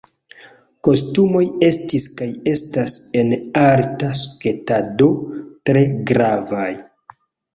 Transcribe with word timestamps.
Kostumoj 0.85 1.41
estis 1.65 2.05
kaj 2.21 2.27
estas 2.53 2.95
en 3.21 3.29
arta 3.65 4.09
sketado 4.21 5.09
tre 5.71 5.83
gravaj. 6.13 6.67